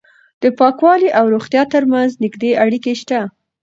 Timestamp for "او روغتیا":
1.19-1.63